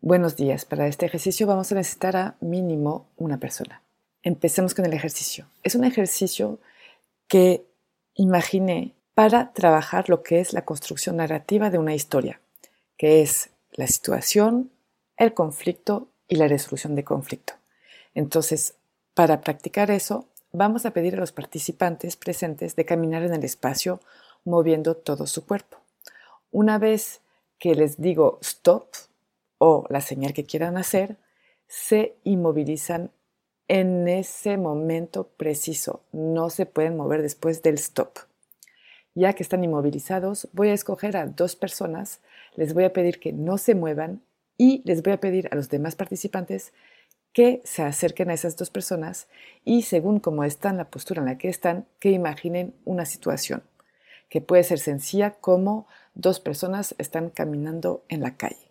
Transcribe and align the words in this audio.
Buenos 0.00 0.36
días. 0.36 0.64
Para 0.64 0.86
este 0.86 1.06
ejercicio 1.06 1.48
vamos 1.48 1.72
a 1.72 1.74
necesitar 1.74 2.16
a 2.16 2.36
mínimo 2.40 3.08
una 3.16 3.38
persona. 3.38 3.82
Empecemos 4.22 4.72
con 4.72 4.86
el 4.86 4.92
ejercicio. 4.92 5.46
Es 5.64 5.74
un 5.74 5.82
ejercicio 5.82 6.60
que 7.26 7.66
imaginé 8.14 8.94
para 9.14 9.52
trabajar 9.52 10.08
lo 10.08 10.22
que 10.22 10.38
es 10.38 10.52
la 10.52 10.64
construcción 10.64 11.16
narrativa 11.16 11.70
de 11.70 11.78
una 11.78 11.94
historia, 11.94 12.40
que 12.96 13.22
es 13.22 13.50
la 13.72 13.88
situación, 13.88 14.70
el 15.16 15.34
conflicto 15.34 16.08
y 16.28 16.36
la 16.36 16.46
resolución 16.46 16.94
de 16.94 17.02
conflicto. 17.02 17.54
Entonces, 18.14 18.76
para 19.14 19.40
practicar 19.40 19.90
eso, 19.90 20.28
vamos 20.56 20.86
a 20.86 20.92
pedir 20.92 21.14
a 21.14 21.20
los 21.20 21.32
participantes 21.32 22.16
presentes 22.16 22.76
de 22.76 22.86
caminar 22.86 23.22
en 23.22 23.34
el 23.34 23.44
espacio 23.44 24.00
moviendo 24.42 24.96
todo 24.96 25.26
su 25.26 25.44
cuerpo. 25.44 25.76
Una 26.50 26.78
vez 26.78 27.20
que 27.58 27.74
les 27.74 28.00
digo 28.00 28.38
stop 28.40 28.86
o 29.58 29.84
la 29.90 30.00
señal 30.00 30.32
que 30.32 30.46
quieran 30.46 30.78
hacer, 30.78 31.18
se 31.68 32.16
inmovilizan 32.24 33.10
en 33.68 34.08
ese 34.08 34.56
momento 34.56 35.28
preciso. 35.36 36.00
No 36.12 36.48
se 36.48 36.64
pueden 36.64 36.96
mover 36.96 37.20
después 37.20 37.62
del 37.62 37.74
stop. 37.74 38.16
Ya 39.14 39.34
que 39.34 39.42
están 39.42 39.62
inmovilizados, 39.62 40.48
voy 40.52 40.68
a 40.68 40.74
escoger 40.74 41.18
a 41.18 41.26
dos 41.26 41.54
personas, 41.54 42.20
les 42.54 42.72
voy 42.72 42.84
a 42.84 42.94
pedir 42.94 43.20
que 43.20 43.34
no 43.34 43.58
se 43.58 43.74
muevan 43.74 44.22
y 44.56 44.80
les 44.86 45.02
voy 45.02 45.12
a 45.12 45.20
pedir 45.20 45.48
a 45.50 45.54
los 45.54 45.68
demás 45.68 45.96
participantes 45.96 46.72
que 47.36 47.60
se 47.64 47.82
acerquen 47.82 48.30
a 48.30 48.32
esas 48.32 48.56
dos 48.56 48.70
personas 48.70 49.28
y 49.62 49.82
según 49.82 50.20
cómo 50.20 50.42
están, 50.42 50.78
la 50.78 50.88
postura 50.88 51.20
en 51.20 51.26
la 51.26 51.36
que 51.36 51.50
están, 51.50 51.86
que 52.00 52.10
imaginen 52.10 52.74
una 52.86 53.04
situación, 53.04 53.62
que 54.30 54.40
puede 54.40 54.64
ser 54.64 54.78
sencilla 54.78 55.32
como 55.32 55.86
dos 56.14 56.40
personas 56.40 56.94
están 56.96 57.28
caminando 57.28 58.02
en 58.08 58.22
la 58.22 58.38
calle. 58.38 58.70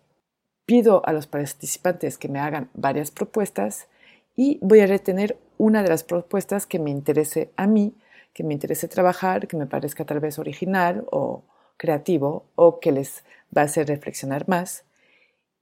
Pido 0.64 1.06
a 1.06 1.12
los 1.12 1.28
participantes 1.28 2.18
que 2.18 2.28
me 2.28 2.40
hagan 2.40 2.68
varias 2.74 3.12
propuestas 3.12 3.86
y 4.34 4.58
voy 4.62 4.80
a 4.80 4.88
retener 4.88 5.38
una 5.58 5.84
de 5.84 5.88
las 5.88 6.02
propuestas 6.02 6.66
que 6.66 6.80
me 6.80 6.90
interese 6.90 7.52
a 7.54 7.68
mí, 7.68 7.94
que 8.32 8.42
me 8.42 8.54
interese 8.54 8.88
trabajar, 8.88 9.46
que 9.46 9.56
me 9.56 9.66
parezca 9.66 10.04
tal 10.04 10.18
vez 10.18 10.40
original 10.40 11.06
o 11.12 11.44
creativo 11.76 12.46
o 12.56 12.80
que 12.80 12.90
les 12.90 13.22
va 13.56 13.62
a 13.62 13.66
hacer 13.66 13.86
reflexionar 13.86 14.48
más. 14.48 14.82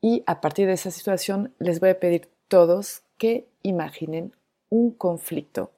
Y 0.00 0.22
a 0.26 0.40
partir 0.40 0.68
de 0.68 0.72
esa 0.72 0.90
situación 0.90 1.52
les 1.58 1.80
voy 1.80 1.90
a 1.90 2.00
pedir 2.00 2.33
todos 2.54 3.02
que 3.18 3.48
imaginen 3.62 4.32
un 4.68 4.92
conflicto. 4.92 5.72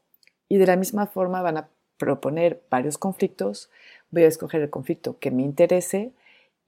Y 0.47 0.59
de 0.59 0.67
la 0.67 0.77
misma 0.77 1.07
forma 1.07 1.41
van 1.41 1.57
a 1.57 1.71
proponer 1.97 2.63
varios 2.69 2.99
conflictos. 2.99 3.71
Voy 4.11 4.25
a 4.25 4.29
escoger 4.29 4.61
el 4.61 4.69
conflicto 4.69 5.19
que 5.19 5.31
me 5.31 5.43
interese 5.43 6.13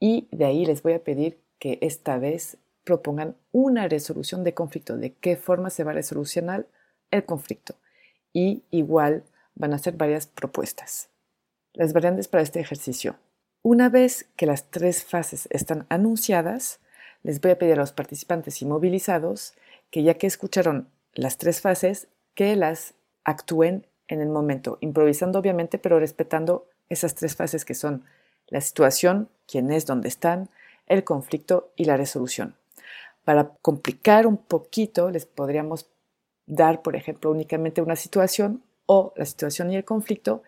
y 0.00 0.26
de 0.30 0.46
ahí 0.46 0.64
les 0.64 0.82
voy 0.82 0.94
a 0.94 1.04
pedir 1.04 1.38
que 1.58 1.78
esta 1.82 2.16
vez 2.16 2.56
propongan 2.84 3.36
una 3.52 3.86
resolución 3.86 4.44
de 4.44 4.54
conflicto, 4.54 4.96
de 4.96 5.12
qué 5.12 5.36
forma 5.36 5.68
se 5.68 5.84
va 5.84 5.90
a 5.90 5.96
resolucionar 5.96 6.64
el 7.10 7.26
conflicto. 7.26 7.74
Y 8.32 8.62
igual 8.70 9.24
van 9.56 9.74
a 9.74 9.76
hacer 9.76 9.92
varias 9.98 10.26
propuestas. 10.26 11.10
Las 11.74 11.92
variantes 11.92 12.28
para 12.28 12.42
este 12.42 12.60
ejercicio. 12.60 13.16
Una 13.60 13.90
vez 13.90 14.26
que 14.36 14.46
las 14.46 14.70
tres 14.70 15.04
fases 15.04 15.48
están 15.50 15.84
anunciadas, 15.90 16.80
les 17.22 17.40
voy 17.40 17.52
a 17.52 17.58
pedir 17.58 17.74
a 17.74 17.76
los 17.76 17.92
participantes 17.92 18.62
inmovilizados 18.62 19.54
que 19.90 20.02
ya 20.02 20.14
que 20.14 20.26
escucharon 20.26 20.88
las 21.14 21.38
tres 21.38 21.60
fases, 21.60 22.08
que 22.34 22.54
las 22.56 22.94
actúen 23.24 23.86
en 24.06 24.20
el 24.20 24.28
momento, 24.28 24.78
improvisando 24.80 25.38
obviamente, 25.38 25.78
pero 25.78 25.98
respetando 25.98 26.66
esas 26.88 27.14
tres 27.14 27.36
fases 27.36 27.64
que 27.64 27.74
son 27.74 28.04
la 28.46 28.60
situación, 28.60 29.28
quién 29.46 29.70
es, 29.70 29.86
dónde 29.86 30.08
están, 30.08 30.48
el 30.86 31.04
conflicto 31.04 31.70
y 31.76 31.84
la 31.84 31.96
resolución. 31.96 32.54
Para 33.24 33.50
complicar 33.60 34.26
un 34.26 34.38
poquito, 34.38 35.10
les 35.10 35.26
podríamos 35.26 35.86
dar, 36.46 36.80
por 36.80 36.96
ejemplo, 36.96 37.30
únicamente 37.30 37.82
una 37.82 37.96
situación 37.96 38.62
o 38.86 39.12
la 39.16 39.26
situación 39.26 39.70
y 39.70 39.76
el 39.76 39.84
conflicto 39.84 40.42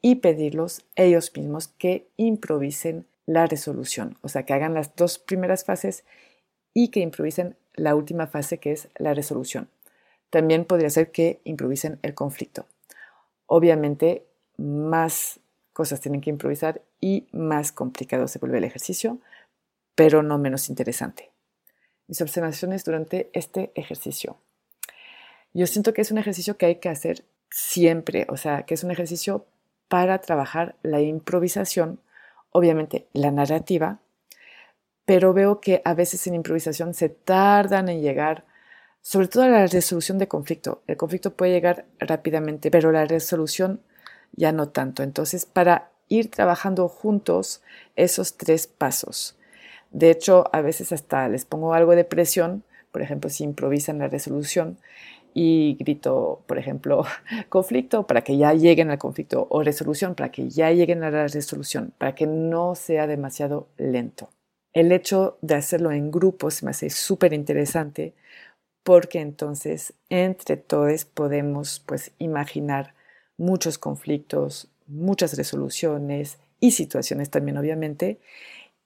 y 0.00 0.16
pedirlos 0.16 0.84
ellos 0.94 1.32
mismos 1.36 1.68
que 1.68 2.06
improvisen 2.16 3.06
la 3.30 3.46
resolución, 3.46 4.18
o 4.22 4.28
sea, 4.28 4.42
que 4.42 4.54
hagan 4.54 4.74
las 4.74 4.96
dos 4.96 5.20
primeras 5.20 5.64
fases 5.64 6.04
y 6.74 6.88
que 6.88 6.98
improvisen 6.98 7.56
la 7.74 7.94
última 7.94 8.26
fase 8.26 8.58
que 8.58 8.72
es 8.72 8.88
la 8.98 9.14
resolución. 9.14 9.70
También 10.30 10.64
podría 10.64 10.90
ser 10.90 11.12
que 11.12 11.40
improvisen 11.44 12.00
el 12.02 12.14
conflicto. 12.14 12.66
Obviamente, 13.46 14.26
más 14.56 15.38
cosas 15.72 16.00
tienen 16.00 16.20
que 16.20 16.30
improvisar 16.30 16.82
y 17.00 17.28
más 17.30 17.70
complicado 17.70 18.26
se 18.26 18.40
vuelve 18.40 18.58
el 18.58 18.64
ejercicio, 18.64 19.20
pero 19.94 20.24
no 20.24 20.36
menos 20.36 20.68
interesante. 20.68 21.30
Mis 22.08 22.20
observaciones 22.22 22.84
durante 22.84 23.30
este 23.32 23.70
ejercicio. 23.76 24.38
Yo 25.54 25.68
siento 25.68 25.94
que 25.94 26.02
es 26.02 26.10
un 26.10 26.18
ejercicio 26.18 26.56
que 26.56 26.66
hay 26.66 26.76
que 26.76 26.88
hacer 26.88 27.24
siempre, 27.48 28.26
o 28.28 28.36
sea, 28.36 28.64
que 28.64 28.74
es 28.74 28.82
un 28.82 28.90
ejercicio 28.90 29.46
para 29.86 30.20
trabajar 30.20 30.74
la 30.82 31.00
improvisación, 31.00 32.00
obviamente 32.50 33.06
la 33.12 33.30
narrativa, 33.30 34.00
pero 35.04 35.32
veo 35.32 35.60
que 35.60 35.82
a 35.84 35.94
veces 35.94 36.26
en 36.26 36.34
improvisación 36.34 36.94
se 36.94 37.08
tardan 37.08 37.88
en 37.88 38.00
llegar, 38.00 38.44
sobre 39.02 39.28
todo 39.28 39.44
a 39.44 39.48
la 39.48 39.66
resolución 39.66 40.18
de 40.18 40.28
conflicto. 40.28 40.82
El 40.86 40.96
conflicto 40.96 41.34
puede 41.34 41.52
llegar 41.52 41.86
rápidamente, 41.98 42.70
pero 42.70 42.92
la 42.92 43.06
resolución 43.06 43.80
ya 44.32 44.52
no 44.52 44.68
tanto. 44.68 45.02
Entonces, 45.02 45.46
para 45.46 45.90
ir 46.08 46.30
trabajando 46.30 46.88
juntos 46.88 47.62
esos 47.96 48.36
tres 48.36 48.66
pasos. 48.66 49.36
De 49.90 50.10
hecho, 50.10 50.44
a 50.52 50.60
veces 50.60 50.92
hasta 50.92 51.28
les 51.28 51.44
pongo 51.44 51.74
algo 51.74 51.96
de 51.96 52.04
presión, 52.04 52.64
por 52.92 53.02
ejemplo, 53.02 53.30
si 53.30 53.44
improvisan 53.44 53.98
la 53.98 54.08
resolución 54.08 54.78
y 55.34 55.76
grito, 55.78 56.42
por 56.46 56.58
ejemplo, 56.58 57.04
conflicto 57.48 58.06
para 58.06 58.22
que 58.22 58.36
ya 58.36 58.52
lleguen 58.54 58.90
al 58.90 58.98
conflicto 58.98 59.46
o 59.50 59.62
resolución 59.62 60.14
para 60.14 60.30
que 60.30 60.48
ya 60.48 60.70
lleguen 60.70 61.04
a 61.04 61.10
la 61.10 61.26
resolución, 61.26 61.92
para 61.98 62.14
que 62.14 62.26
no 62.26 62.74
sea 62.74 63.06
demasiado 63.06 63.68
lento. 63.76 64.30
El 64.72 64.92
hecho 64.92 65.38
de 65.42 65.56
hacerlo 65.56 65.90
en 65.90 66.10
grupos 66.10 66.62
me 66.62 66.70
hace 66.70 66.90
súper 66.90 67.32
interesante 67.32 68.14
porque 68.82 69.20
entonces 69.20 69.94
entre 70.08 70.56
todos 70.56 71.04
podemos 71.04 71.80
pues 71.80 72.12
imaginar 72.18 72.94
muchos 73.36 73.78
conflictos, 73.78 74.70
muchas 74.86 75.36
resoluciones 75.36 76.38
y 76.60 76.72
situaciones 76.72 77.30
también 77.30 77.58
obviamente 77.58 78.20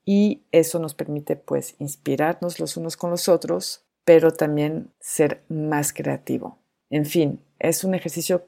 y 0.05 0.43
eso 0.53 0.79
nos 0.79 0.95
permite 0.95 1.37
pues 1.37 1.77
inspirarnos 1.79 2.61
los 2.61 2.77
unos 2.77 2.97
con 2.97 3.11
los 3.11 3.29
otros, 3.29 3.85
pero 4.05 4.33
también 4.33 4.91
ser 5.01 5.43
más 5.49 5.93
creativo. 5.93 6.59
En 6.91 7.07
fin, 7.07 7.41
es 7.59 7.85
un 7.85 7.95
ejercicio 7.95 8.45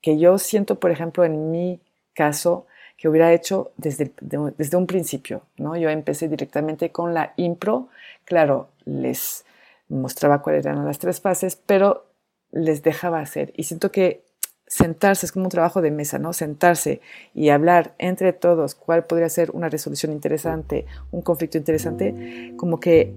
que 0.00 0.18
yo 0.18 0.38
siento, 0.38 0.78
por 0.78 0.90
ejemplo, 0.90 1.24
en 1.24 1.50
mi 1.50 1.80
caso, 2.14 2.66
que 2.96 3.08
hubiera 3.08 3.32
hecho 3.32 3.72
desde, 3.76 4.12
desde 4.20 4.76
un 4.76 4.86
principio. 4.86 5.42
¿no? 5.56 5.76
Yo 5.76 5.88
empecé 5.88 6.28
directamente 6.28 6.92
con 6.92 7.14
la 7.14 7.32
impro, 7.36 7.88
claro, 8.24 8.68
les 8.84 9.44
mostraba 9.88 10.42
cuáles 10.42 10.66
eran 10.66 10.84
las 10.84 10.98
tres 10.98 11.20
fases, 11.20 11.56
pero 11.56 12.06
les 12.52 12.82
dejaba 12.82 13.20
hacer. 13.20 13.52
Y 13.56 13.64
siento 13.64 13.90
que 13.90 14.22
sentarse, 14.70 15.26
es 15.26 15.32
como 15.32 15.46
un 15.46 15.50
trabajo 15.50 15.82
de 15.82 15.90
mesa, 15.90 16.20
¿no? 16.20 16.32
Sentarse 16.32 17.00
y 17.34 17.48
hablar 17.48 17.92
entre 17.98 18.32
todos 18.32 18.76
cuál 18.76 19.04
podría 19.04 19.28
ser 19.28 19.50
una 19.50 19.68
resolución 19.68 20.12
interesante, 20.12 20.86
un 21.10 21.22
conflicto 21.22 21.58
interesante, 21.58 22.54
como 22.56 22.78
que 22.78 23.12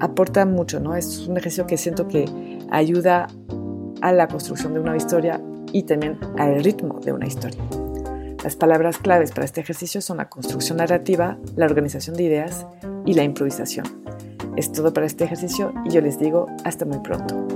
aporta 0.00 0.44
mucho, 0.46 0.80
¿no? 0.80 0.96
Es 0.96 1.28
un 1.28 1.36
ejercicio 1.36 1.68
que 1.68 1.76
siento 1.76 2.08
que 2.08 2.24
ayuda 2.72 3.28
a 4.02 4.12
la 4.12 4.26
construcción 4.26 4.74
de 4.74 4.80
una 4.80 4.96
historia 4.96 5.40
y 5.72 5.84
también 5.84 6.18
al 6.38 6.62
ritmo 6.64 6.98
de 6.98 7.12
una 7.12 7.26
historia. 7.26 7.62
Las 8.42 8.56
palabras 8.56 8.98
claves 8.98 9.30
para 9.30 9.44
este 9.44 9.60
ejercicio 9.60 10.00
son 10.00 10.16
la 10.16 10.28
construcción 10.28 10.78
narrativa, 10.78 11.38
la 11.54 11.66
organización 11.66 12.16
de 12.16 12.24
ideas 12.24 12.66
y 13.04 13.14
la 13.14 13.22
improvisación. 13.22 13.86
Es 14.56 14.72
todo 14.72 14.92
para 14.92 15.06
este 15.06 15.22
ejercicio 15.22 15.72
y 15.84 15.90
yo 15.90 16.00
les 16.00 16.18
digo 16.18 16.48
hasta 16.64 16.84
muy 16.84 16.98
pronto. 16.98 17.55